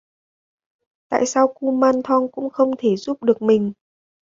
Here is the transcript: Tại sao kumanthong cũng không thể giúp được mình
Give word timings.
Tại 1.09 1.25
sao 1.25 1.47
kumanthong 1.47 2.31
cũng 2.31 2.49
không 2.49 2.71
thể 2.77 2.95
giúp 2.95 3.23
được 3.23 3.41
mình 3.41 3.73